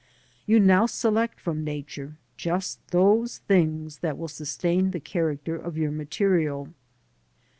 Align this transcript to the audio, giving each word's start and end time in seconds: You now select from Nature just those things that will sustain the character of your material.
You 0.47 0.59
now 0.59 0.87
select 0.87 1.39
from 1.39 1.63
Nature 1.63 2.17
just 2.35 2.79
those 2.87 3.37
things 3.37 3.99
that 3.99 4.17
will 4.17 4.27
sustain 4.29 4.89
the 4.89 4.99
character 4.99 5.55
of 5.55 5.77
your 5.77 5.91
material. 5.91 6.73